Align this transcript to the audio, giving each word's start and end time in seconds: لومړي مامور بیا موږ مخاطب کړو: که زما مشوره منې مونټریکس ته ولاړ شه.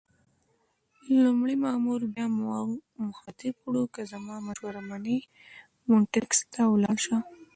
لومړي 1.23 1.55
مامور 1.65 2.01
بیا 2.13 2.25
موږ 2.39 2.69
مخاطب 3.07 3.53
کړو: 3.63 3.83
که 3.93 4.01
زما 4.11 4.35
مشوره 4.47 4.81
منې 4.89 5.17
مونټریکس 5.87 6.39
ته 6.53 6.61
ولاړ 6.69 6.97
شه. 7.05 7.17